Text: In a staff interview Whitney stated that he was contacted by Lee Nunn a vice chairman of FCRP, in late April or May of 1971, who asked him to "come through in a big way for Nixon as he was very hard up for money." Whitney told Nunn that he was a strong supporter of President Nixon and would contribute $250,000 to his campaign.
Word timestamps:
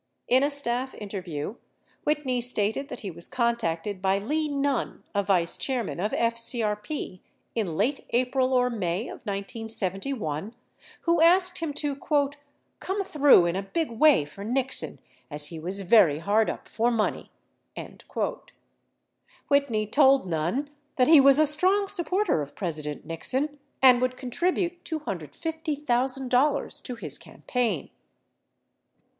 In 0.27 0.41
a 0.41 0.49
staff 0.49 0.95
interview 0.95 1.57
Whitney 2.05 2.41
stated 2.41 2.89
that 2.89 3.01
he 3.01 3.11
was 3.11 3.27
contacted 3.27 4.01
by 4.01 4.17
Lee 4.17 4.47
Nunn 4.49 5.03
a 5.13 5.21
vice 5.21 5.55
chairman 5.57 5.99
of 5.99 6.11
FCRP, 6.11 7.19
in 7.53 7.77
late 7.77 8.03
April 8.09 8.51
or 8.51 8.71
May 8.71 9.01
of 9.09 9.17
1971, 9.27 10.55
who 11.01 11.21
asked 11.21 11.59
him 11.59 11.71
to 11.73 11.95
"come 11.95 13.03
through 13.03 13.45
in 13.45 13.55
a 13.55 13.61
big 13.61 13.91
way 13.91 14.25
for 14.25 14.43
Nixon 14.43 14.97
as 15.29 15.45
he 15.49 15.59
was 15.59 15.81
very 15.83 16.17
hard 16.17 16.49
up 16.49 16.67
for 16.67 16.89
money." 16.89 17.29
Whitney 19.49 19.85
told 19.85 20.25
Nunn 20.27 20.71
that 20.95 21.07
he 21.07 21.21
was 21.21 21.37
a 21.37 21.45
strong 21.45 21.87
supporter 21.87 22.41
of 22.41 22.55
President 22.55 23.05
Nixon 23.05 23.59
and 23.83 24.01
would 24.01 24.17
contribute 24.17 24.83
$250,000 24.83 26.81
to 26.85 26.95
his 26.95 27.19
campaign. 27.19 27.91